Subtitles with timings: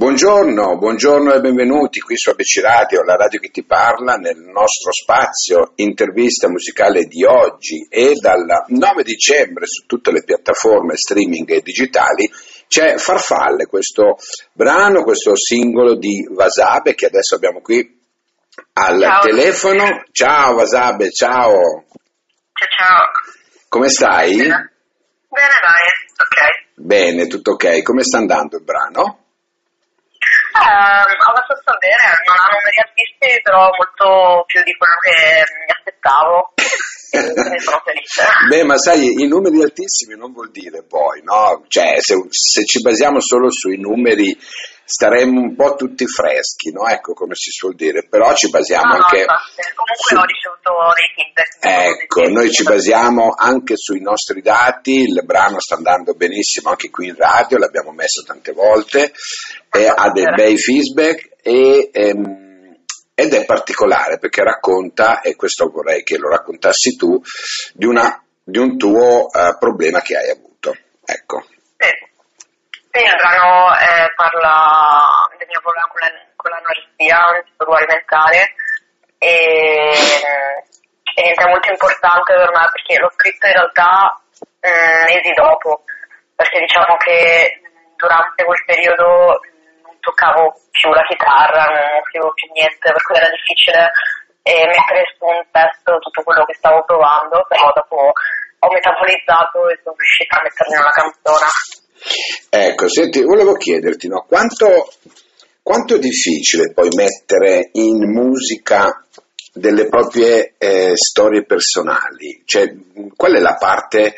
[0.00, 4.92] Buongiorno, buongiorno e benvenuti qui su ABC Radio, la radio che ti parla, nel nostro
[4.92, 11.60] spazio intervista musicale di oggi e dal 9 dicembre su tutte le piattaforme streaming e
[11.60, 12.30] digitali
[12.66, 14.16] c'è Farfalle, questo
[14.54, 17.86] brano, questo singolo di Vasabe che adesso abbiamo qui
[18.72, 19.20] al Ciao.
[19.20, 20.04] telefono.
[20.12, 21.84] Ciao Vasabe, ciao.
[22.54, 23.04] Ciao ciao.
[23.68, 24.34] Come stai?
[24.38, 24.56] Bene,
[25.28, 25.84] dai,
[26.16, 26.72] ok.
[26.76, 27.82] Bene, tutto ok.
[27.82, 29.24] Come sta andando il brano?
[31.50, 36.54] Abbastanza bene, non ha numeri altissimi, però molto più di quello che mi aspettavo.
[38.48, 41.64] Beh, ma sai, i numeri altissimi non vuol dire poi, no?
[41.66, 44.38] Cioè, se, se ci basiamo solo sui numeri
[44.90, 46.86] staremmo un po' tutti freschi, no?
[46.86, 49.18] Ecco come si suol dire, però ci basiamo No, no, anche...
[49.20, 52.02] infatti, comunque su- ho ricevuto dei feedback.
[52.02, 57.08] Ecco, noi ci basiamo anche sui nostri dati, il brano sta andando benissimo anche qui
[57.08, 59.12] in radio, l'abbiamo messo tante volte,
[59.70, 62.48] e ha dei bei feedback e, ehm,
[63.14, 67.20] ed è particolare perché racconta, e questo vorrei che lo raccontassi tu,
[67.74, 70.74] di, una- di un tuo eh, problema che hai avuto.
[71.04, 71.44] Ecco.
[71.76, 72.08] Sì.
[72.90, 75.04] Brano eh, parla
[75.38, 78.54] del mio problema con, la, con l'anoressia, un disturbo alimentare
[79.18, 79.92] e,
[81.14, 84.20] e niente, è molto importante per me perché l'ho scritto in realtà
[84.60, 85.84] eh, mesi dopo,
[86.34, 87.60] perché diciamo che
[87.96, 89.40] durante quel periodo
[90.00, 93.92] toccavo più la chitarra, non scrivevo più niente, per cui era difficile
[94.42, 98.12] eh, mettere su un testo tutto quello che stavo provando, però dopo
[98.60, 101.48] ho metabolizzato e sono riuscita a metterlo in una canzone.
[102.48, 104.88] Ecco, senti, volevo chiederti, no, quanto,
[105.62, 109.04] quanto è difficile poi mettere in musica
[109.52, 112.42] delle proprie eh, storie personali?
[112.44, 112.72] Cioè,
[113.16, 114.14] qual è la parte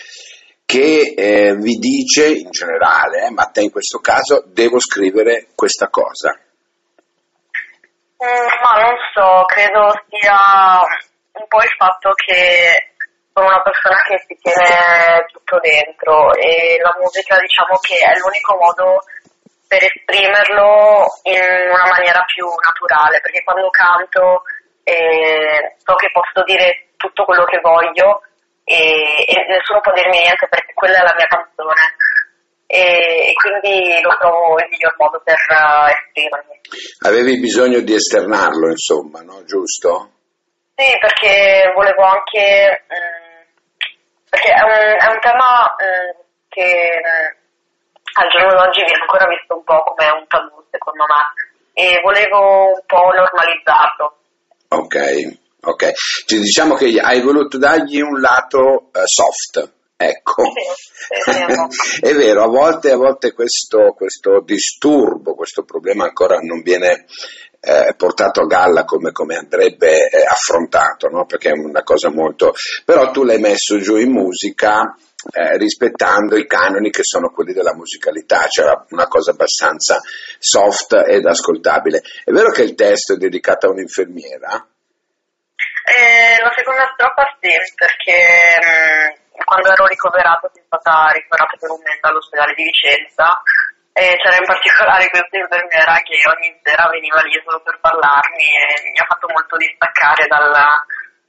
[0.72, 5.88] che eh, vi dice in generale, eh, ma te in questo caso devo scrivere questa
[5.92, 6.32] cosa?
[8.16, 10.32] Mm, ma non so, credo sia
[11.36, 12.96] un po' il fatto che
[13.34, 18.56] sono una persona che si tiene tutto dentro e la musica diciamo che è l'unico
[18.56, 19.04] modo
[19.68, 24.48] per esprimerlo in una maniera più naturale, perché quando canto
[24.84, 28.24] eh, so che posso dire tutto quello che voglio
[28.64, 31.82] e, e nessuno può dirmi niente perché quella è la mia canzone
[32.72, 36.60] e, quindi lo trovo il miglior modo per eh, esprimermi.
[37.04, 39.44] Avevi bisogno di esternarlo, insomma, no?
[39.44, 40.10] Giusto?
[40.74, 43.42] Sì, perché volevo anche, mm,
[44.30, 47.42] perché è un, è un tema mm, che mm,
[48.14, 52.72] al giorno d'oggi viene ancora visto un po' come un tabù secondo me e volevo
[52.72, 54.16] un po' normalizzarlo.
[54.68, 54.96] Ok,
[55.64, 55.92] ok.
[56.26, 60.42] Cioè, diciamo che hai voluto dargli un lato eh, soft, ecco.
[60.42, 61.68] Un po'.
[62.06, 67.06] È vero, a volte, a volte questo, questo disturbo, questo problema ancora non viene
[67.60, 71.26] eh, portato a galla come, come andrebbe eh, affrontato, no?
[71.26, 72.52] perché è una cosa molto...
[72.84, 74.96] però tu l'hai messo giù in musica
[75.30, 80.00] eh, rispettando i canoni che sono quelli della musicalità, cioè una cosa abbastanza
[80.38, 82.02] soft ed ascoltabile.
[82.24, 84.66] È vero che il testo è dedicato a un'infermiera?
[85.82, 88.18] E la seconda strofa sì, perché
[88.62, 93.42] mh, quando ero ricoverata sono stata ricoverata per un mese all'ospedale di Vicenza
[93.92, 98.90] e c'era in particolare questa infermiera che ogni sera veniva lì solo per parlarmi e
[98.94, 100.80] mi ha fatto molto distaccare dalla,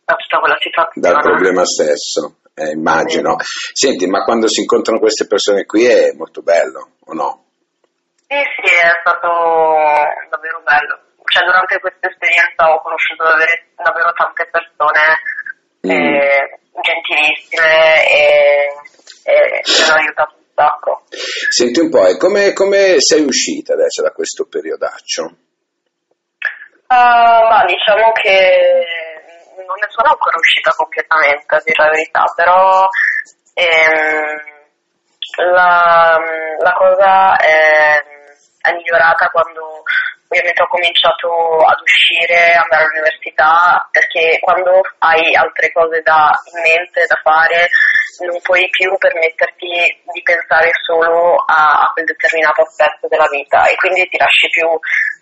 [0.06, 1.04] da tutta quella situazione.
[1.04, 3.36] dal problema stesso, eh, immagino.
[3.74, 7.44] Senti, ma quando si incontrano queste persone qui è molto bello, o no?
[8.28, 9.28] Sì, sì, è stato
[10.30, 11.03] davvero bello.
[11.34, 15.02] Cioè, durante questa esperienza ho conosciuto davvero, davvero tante persone
[15.86, 15.90] Mm.
[15.92, 18.72] eh, gentilissime e,
[19.26, 21.04] e mi hanno aiutato un sacco.
[21.50, 25.36] Senti un po', e come, come sei uscita adesso da questo periodaccio?
[26.88, 28.86] Ah, ma diciamo che
[29.58, 32.88] non ne sono ancora uscita completamente, a dire la verità, però
[33.56, 34.38] ehm,
[35.52, 36.18] la,
[36.60, 38.02] la cosa è,
[38.62, 39.84] è migliorata quando
[40.34, 41.30] ovviamente ho cominciato
[41.62, 47.70] ad uscire, andare all'università, perché quando hai altre cose da, in mente da fare
[48.26, 49.70] non puoi più permetterti
[50.10, 54.70] di pensare solo a, a quel determinato aspetto della vita e quindi ti lasci più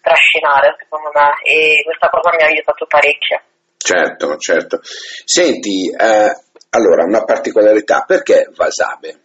[0.04, 3.40] trascinare secondo me e questa cosa mi ha aiutato parecchio.
[3.82, 4.80] Certo, certo.
[4.84, 6.32] Senti, eh,
[6.72, 9.24] allora, una particolarità, perché Wasabe?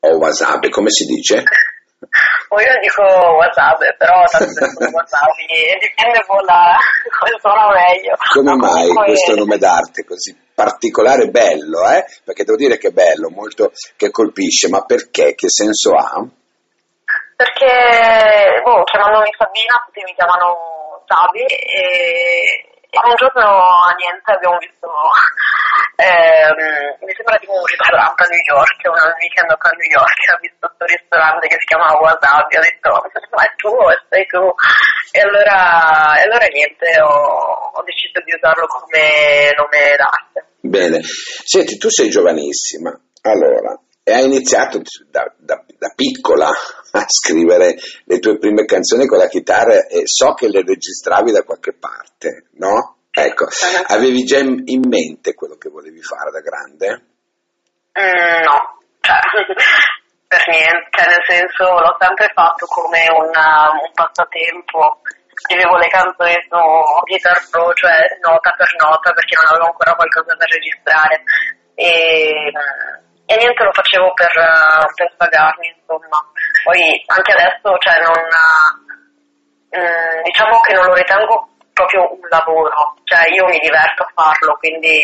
[0.00, 1.44] O Wasabe, come si dice?
[2.52, 3.02] O io dico
[3.38, 5.46] wasabi, però tanto sono wasabi,
[5.78, 6.74] dipende un po' da
[7.18, 8.14] come suona meglio.
[8.34, 12.04] Come Ma mai questo nome d'arte così particolare e bello, eh?
[12.24, 15.34] Perché devo dire che è bello, molto che colpisce, ma perché?
[15.34, 16.26] Che senso ha?
[17.36, 23.62] Perché, boh, chiamandomi Sabina, tutti mi chiamano Sabi e, e un giorno
[23.96, 24.90] niente abbiamo visto,
[26.00, 30.40] ehm, mi sembra tipo un ristorante a New York, un weekend a New York, ho
[30.40, 32.90] visto questo ristorante che si chiama Wasabi, ho detto
[33.36, 34.44] ma è tuo, sei tu,
[35.12, 40.38] e allora, e allora niente, ho, ho deciso di usarlo come nome d'arte.
[40.60, 42.90] Bene, senti, tu sei giovanissima,
[43.22, 44.80] allora, e hai iniziato
[45.10, 50.34] da, da, da, piccola a scrivere le tue prime canzoni con la chitarra e so
[50.34, 52.99] che le registravi da qualche parte, no?
[53.12, 53.46] Ecco,
[53.88, 57.10] avevi già in mente quello che volevi fare da grande?
[57.98, 59.18] Mm, no, cioè,
[60.30, 65.02] per niente, cioè, nel senso l'ho sempre fatto come una, un passatempo.
[65.40, 66.60] Scrivevo le canzoni su
[67.02, 71.24] Guitar Pro, cioè nota per nota, perché non avevo ancora qualcosa da registrare.
[71.74, 72.52] E,
[73.26, 74.30] e niente lo facevo per,
[74.94, 76.20] per pagarmi, insomma.
[76.62, 78.22] Poi anche adesso, cioè, non,
[79.74, 84.56] mm, diciamo che non lo ritengo proprio un lavoro, cioè io mi diverto a farlo,
[84.58, 84.98] quindi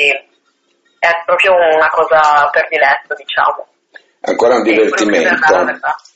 [0.99, 3.67] è proprio una cosa per diletto, diciamo.
[4.21, 5.55] Ancora un divertimento,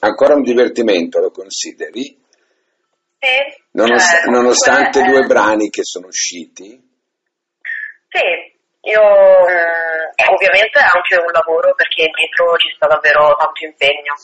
[0.01, 2.19] ancora un divertimento lo consideri?
[3.21, 3.37] Sì.
[3.73, 6.69] Nonost- cioè, nonostante due brani che sono usciti?
[8.09, 8.27] Sì,
[8.91, 9.03] io
[9.47, 14.15] eh, ovviamente è anche un lavoro perché dietro ci sta davvero tanto impegno,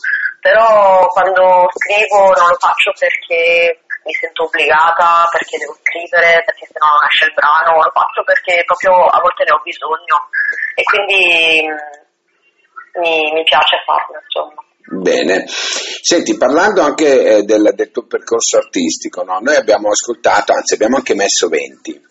[0.41, 6.79] però quando scrivo non lo faccio perché mi sento obbligata, perché devo scrivere, perché se
[6.79, 10.17] no non esce il brano, lo faccio perché proprio a volte ne ho bisogno
[10.79, 14.63] e quindi mh, mi, mi piace farlo insomma.
[14.87, 19.39] Bene, senti, parlando anche eh, del, del, tuo percorso artistico, no?
[19.43, 22.05] noi abbiamo ascoltato, anzi abbiamo anche messo 20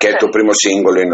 [0.00, 1.12] che è il tuo primo singolo in,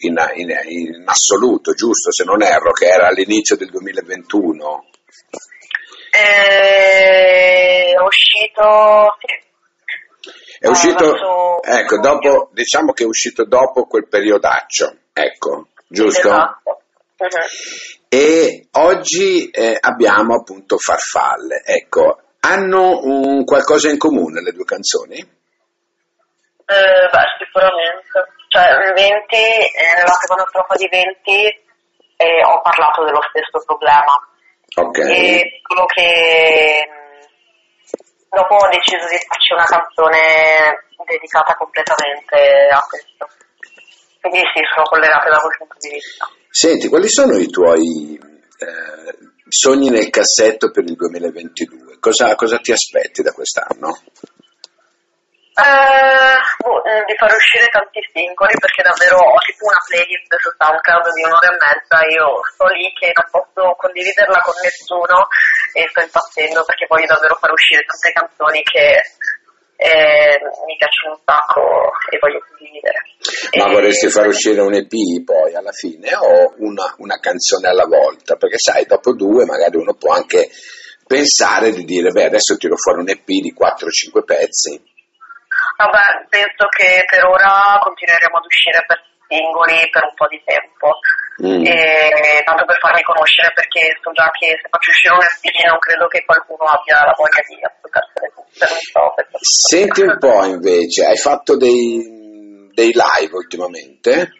[0.00, 2.12] in, in, assoluto, giusto?
[2.12, 4.84] Se non erro, che era all'inizio del 2021.
[6.10, 9.45] Eh, è uscito, sì.
[10.58, 16.28] È uscito, ecco, dopo, diciamo che è uscito dopo quel periodaccio, ecco, giusto?
[16.28, 16.80] Esatto.
[17.18, 18.06] Uh-huh.
[18.08, 25.18] E oggi eh, abbiamo appunto Farfalle, ecco, hanno un qualcosa in comune le due canzoni?
[25.18, 28.34] Eh, beh, sicuramente.
[28.48, 31.64] Cioè, 20, eh, nella seconda strofa di 20
[32.16, 34.14] eh, ho parlato dello stesso problema.
[34.76, 34.98] Ok.
[34.98, 36.88] E solo che
[38.36, 43.24] dopo ho deciso di farci una canzone dedicata completamente a questo.
[44.20, 46.28] Quindi sì, sono collegate da quel punto di vista.
[46.50, 49.12] Senti, quali sono i tuoi eh,
[49.48, 51.98] sogni nel cassetto per il 2022?
[51.98, 53.96] Cosa, cosa ti aspetti da quest'anno?
[55.56, 61.06] Uh, boh, di far uscire tanti singoli perché davvero ho tipo una playlist su SoundCloud
[61.16, 65.32] di un'ora e mezza, io sto lì che non posso condividerla con nessuno
[65.72, 69.00] e sto impazzendo perché voglio davvero far uscire tante canzoni che
[69.80, 70.36] eh,
[70.68, 71.64] mi piacciono un sacco
[72.12, 73.00] e voglio condividere.
[73.56, 73.72] Ma e...
[73.72, 74.92] vorresti far uscire un EP
[75.24, 78.36] poi alla fine o una, una canzone alla volta?
[78.36, 80.52] Perché sai, dopo due magari uno può anche
[81.06, 84.94] pensare di dire, beh, adesso tiro fuori un EP di 4-5 pezzi
[85.76, 88.96] Vabbè, penso che per ora continueremo ad uscire per
[89.28, 90.98] singoli per un po' di tempo.
[91.36, 91.66] Mm.
[91.68, 95.78] E, tanto per farmi conoscere perché so già che se faccio uscire un EP non
[95.78, 99.04] credo che qualcuno abbia la voglia di ascoltarsene tutte, non so.
[99.44, 104.32] Senti un po' invece, hai fatto dei, dei live ultimamente?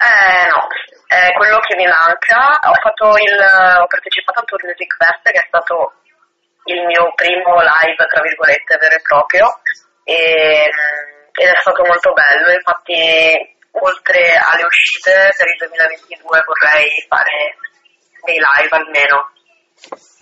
[0.00, 0.60] Eh no,
[1.04, 2.64] è quello che mi manca.
[2.64, 6.00] Ho, il, ho partecipato al Tour Music Fest che è stato
[6.64, 9.52] il mio primo live, tra virgolette, vero e proprio
[10.06, 10.70] e,
[11.34, 12.94] ed è stato molto bello, infatti
[13.72, 17.58] oltre alle uscite per il 2022 vorrei fare
[18.22, 19.18] dei live almeno,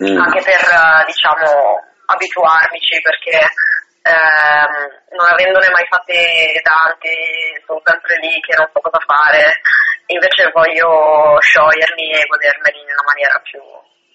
[0.01, 0.17] mm.
[0.17, 0.61] anche per
[1.05, 3.37] diciamo abituarmici perché
[4.01, 4.73] ehm,
[5.13, 9.61] non avendone mai fatte tante sono sempre lì che non so cosa fare,
[10.07, 13.61] invece voglio sciogliermi e godermeli nella maniera più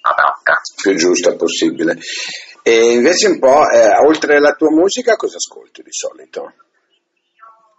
[0.01, 0.61] adatta.
[0.83, 1.97] Più giusta possibile.
[2.63, 6.53] E invece un po', eh, oltre alla tua musica, cosa ascolti di solito?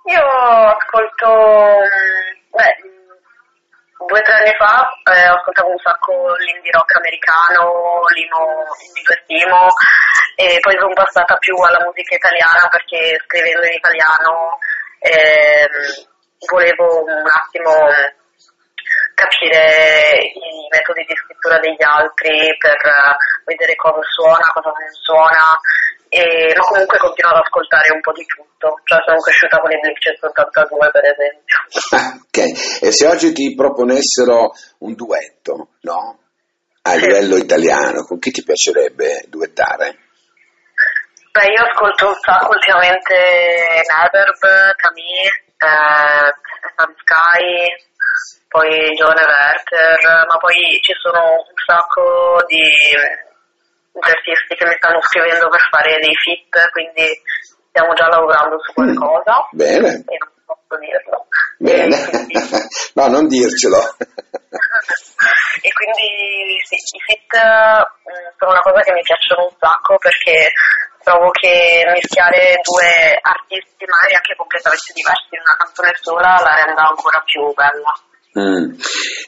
[0.10, 0.26] Io
[0.74, 2.76] ascolto, mm, beh,
[4.08, 8.66] due o tre anni fa eh, ascoltavo un sacco l'indie rock americano, l'imo
[8.98, 9.70] individuo
[10.36, 14.58] e poi sono passata più alla musica italiana perché scrivendo in italiano
[15.00, 15.70] eh,
[16.50, 17.72] volevo un attimo
[19.14, 23.16] capire i metodi di scrittura degli altri per eh,
[23.46, 25.46] vedere cosa suona, cosa non suona,
[26.10, 29.80] e, ma comunque continuo ad ascoltare un po' di tutto, cioè sono cresciuta con i
[29.80, 31.56] Blink 182 per esempio.
[32.28, 36.20] ok, e se oggi ti proponessero un duetto, no?
[36.84, 37.00] A sì.
[37.00, 40.10] livello italiano, con chi ti piacerebbe duettare?
[41.32, 43.16] Beh, io ascolto un sacco ultimamente
[43.88, 46.28] Neverb, Camille, eh,
[47.00, 47.72] Sky,
[48.52, 55.00] poi Giovane Werther, ma poi ci sono un sacco di, di artisti che mi stanno
[55.02, 57.08] scrivendo per fare dei fit, quindi
[57.72, 59.34] stiamo già lavorando su mm, qualcosa.
[59.40, 59.88] Mm, bene.
[60.04, 61.28] E non posso dirlo.
[61.58, 61.96] Bene.
[62.12, 62.36] Quindi...
[63.00, 63.80] no, non dircelo.
[65.64, 70.52] e quindi sì, i fit mh, sono una cosa che mi piacciono un sacco perché
[71.04, 76.84] trovo che mischiare due artisti magari anche completamente diversi in una canzone sola la renda
[76.88, 77.96] ancora più bella.
[78.38, 78.80] Mm.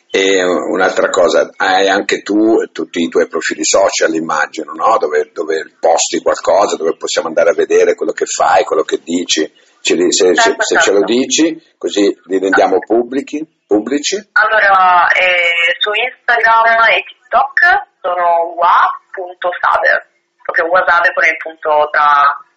[0.09, 4.97] E un'altra cosa, hai anche tu tutti i tuoi profili social, immagino, no?
[4.97, 9.51] dove, dove, posti qualcosa, dove possiamo andare a vedere quello che fai, quello che dici.
[9.81, 10.83] Se, se, certo, se certo.
[10.83, 11.13] ce lo certo.
[11.13, 13.43] dici, così li rendiamo pubblici.
[13.67, 14.15] pubblici.
[14.33, 17.59] Allora, eh, su Instagram e TikTok
[17.99, 20.07] sono wa.sade,
[20.43, 22.07] proprio wasade con il punto tra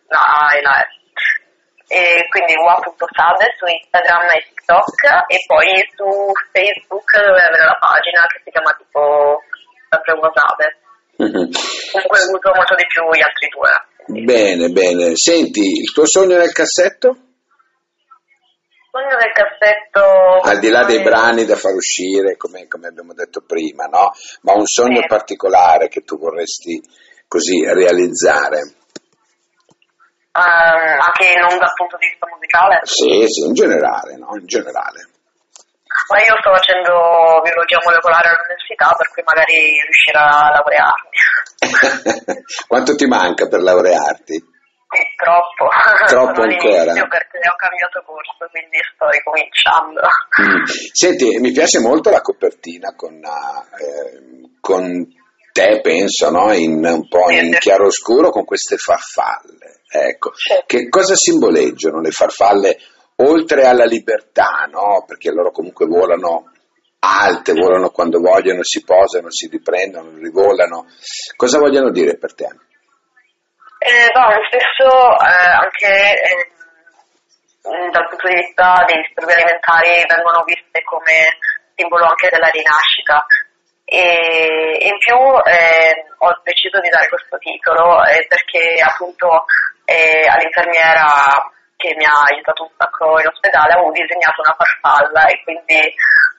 [0.08, 1.45] la A e la S
[1.88, 6.06] e quindi wa.sade su Instagram e TikTok e poi su
[6.50, 9.42] Facebook dove avere la pagina che si chiama tipo
[9.88, 10.66] sempre Wasade.
[11.22, 11.48] Mm-hmm.
[11.92, 13.70] Comunque uso molto di più gli altri due.
[14.24, 15.16] Bene, bene.
[15.16, 17.08] Senti, il tuo sogno nel cassetto?
[17.08, 17.16] Il
[18.90, 20.42] sogno nel cassetto...
[20.42, 24.10] Al di là dei brani da far uscire, come, come abbiamo detto prima, no?
[24.42, 25.06] Ma un sogno sì.
[25.06, 26.82] particolare che tu vorresti
[27.26, 28.74] così realizzare?
[30.36, 32.80] Uh, anche non dal punto di vista musicale?
[32.84, 34.36] Sì, sì, in generale, no?
[34.36, 35.00] In generale.
[36.12, 41.16] Ma io sto facendo biologia molecolare all'università, per cui magari riuscirò a laurearmi.
[42.68, 44.54] Quanto ti manca per laurearti?
[45.16, 45.66] Troppo.
[46.06, 46.92] Troppo ancora?
[47.08, 50.00] perché ho cambiato corso, quindi sto ricominciando.
[50.40, 50.64] Mm.
[50.92, 55.06] Senti, mi piace molto la copertina con, eh, con
[55.52, 56.52] te, penso, no?
[56.52, 59.75] in, un po' in chiaroscuro con queste farfalle.
[59.88, 60.32] Ecco,
[60.66, 62.76] che cosa simboleggiano le farfalle
[63.16, 65.04] oltre alla libertà, no?
[65.06, 66.50] Perché loro comunque volano
[66.98, 70.86] alte, volano quando vogliono, si posano, si riprendono, rivolano.
[71.36, 72.48] Cosa vogliono dire per te?
[73.78, 80.82] Eh, no, spesso eh, anche eh, dal punto di vista dei disturbi alimentari vengono viste
[80.82, 81.38] come
[81.74, 83.26] simbolo anche della rinascita
[83.84, 89.44] e in più eh, ho deciso di dare questo titolo eh, perché appunto
[89.86, 91.06] e all'infermiera
[91.76, 95.78] che mi ha aiutato un sacco in ospedale avevo disegnato una farfalla e quindi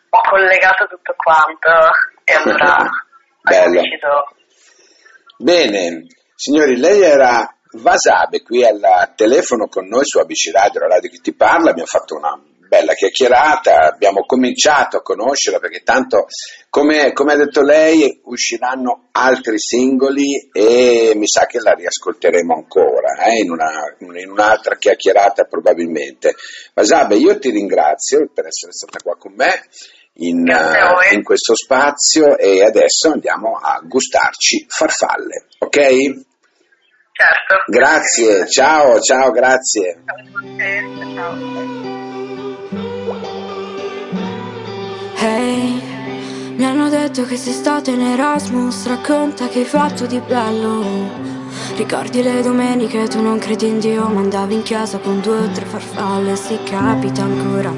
[0.09, 1.71] ho collegato tutto quanto
[2.23, 4.35] e allora ho deciso.
[5.37, 11.09] Bene, signori, lei era Vasabe qui al telefono con noi su ABC Radio, la radio
[11.09, 12.35] che ti parla, abbiamo fatto una
[12.67, 16.27] bella chiacchierata, abbiamo cominciato a conoscerla perché tanto,
[16.69, 23.25] come, come, ha detto lei, usciranno altri singoli e mi sa che la riascolteremo ancora,
[23.25, 26.35] eh, in, una, in, un'altra chiacchierata probabilmente.
[26.73, 29.65] Vasabe, io ti ringrazio per essere stata qua con me.
[30.19, 36.25] In, uh, in questo spazio e adesso andiamo a gustarci farfalle, ok?
[37.17, 37.63] Certo.
[37.65, 40.03] Grazie, ciao, ciao, grazie.
[41.15, 42.06] Ciao,
[46.57, 50.83] mi hanno detto che sei stato in Erasmus, racconta che hai fatto di bello.
[51.75, 55.49] Ricordi le domeniche, tu non credi in Dio, ma andavi in chiesa con due o
[55.51, 57.71] tre farfalle, si capita ancora.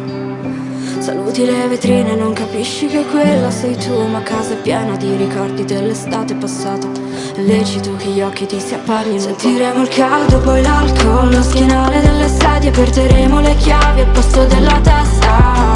[1.00, 5.66] Saluti le vetrine, non capisci che quella sei tu, ma casa è piena di ricordi
[5.66, 6.88] dell'estate passata.
[7.36, 9.20] È lecito che gli occhi ti si appaghino.
[9.20, 14.80] Sentiremo il caldo, poi l'alcol, lo schienale delle sedie, perderemo le chiavi al posto della
[14.82, 15.69] testa.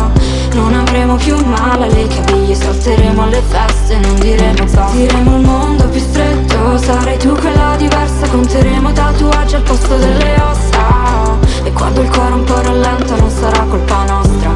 [0.53, 4.89] Non avremo più male alle caviglie Salteremo alle feste, non diremo no.
[4.91, 11.39] Diremo il mondo più stretto Sarai tu quella diversa Conteremo tatuaggi al posto delle ossa.
[11.63, 14.49] E quando il cuore un po' rallenta Non sarà colpa nostra.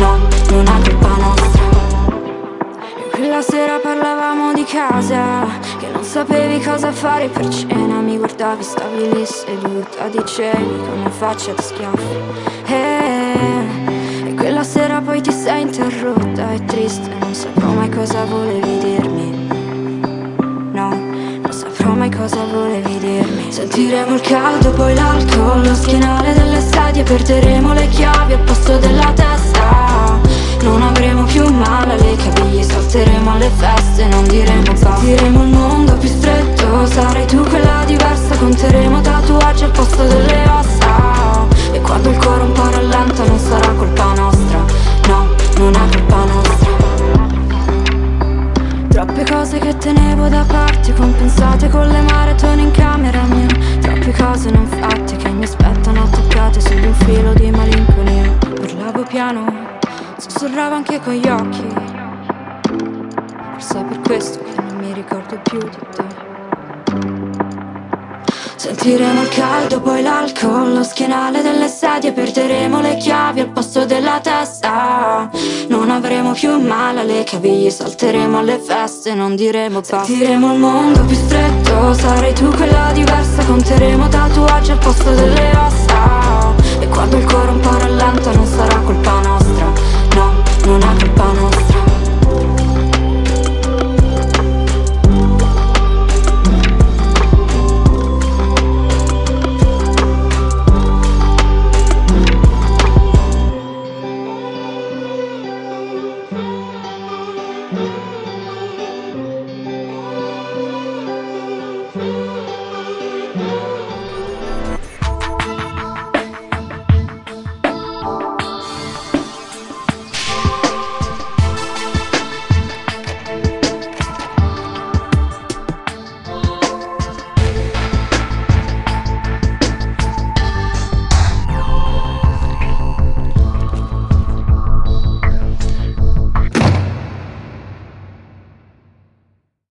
[0.00, 0.18] No,
[0.50, 1.62] non è colpa nostra.
[2.98, 5.46] E quella sera parlavamo di casa
[5.78, 8.00] Che non sapevi cosa fare per cena.
[8.00, 13.03] Mi guardavi, stavi lì seduta Dicevi con una faccia da schiaffo eh, quella
[14.64, 19.48] sera poi ti sei interrotta e triste Non saprò mai cosa volevi dirmi.
[20.72, 23.52] No, non saprò mai cosa volevi dirmi.
[23.52, 29.12] Sentiremo il caldo, poi l'alcol Lo schienale delle sedie Perderemo le chiavi al posto della
[29.14, 30.18] testa.
[30.62, 35.96] Non avremo più male alle caviglie Salteremo alle feste, non diremo no Diremo il mondo
[35.98, 41.46] più stretto Sarai tu quella diversa Conteremo tatuaggi al posto delle ossa.
[41.70, 44.33] E quando il cuore un po' rallenta Non sarà colpa nostra
[45.70, 46.72] non è colpa nostra.
[48.88, 53.46] Troppe cose che tenevo da parte compensate con le maratone in camera mia.
[53.80, 58.30] Troppe cose notti che mi aspettano attaccate su un filo di malinconia.
[58.38, 59.78] Parlavo piano,
[60.18, 61.66] sussurravo anche con gli occhi.
[63.52, 66.13] Forse è per questo che non mi ricordo più di te
[68.64, 72.12] Sentiremo il caldo, poi l'alcol, lo schienale delle sedie.
[72.12, 75.28] Perderemo le chiavi al posto della testa.
[75.68, 80.04] Non avremo più male alle caviglie, salteremo alle feste Non diremo basta.
[80.04, 83.44] Sentiremo il mondo più stretto, sarai tu quella diversa.
[83.44, 86.54] Conteremo tatuaggi al posto delle ossa.
[86.80, 89.72] E quando il cuore un po' rallenta non sarà colpa nostra.
[90.14, 91.63] No, non è colpa nostra.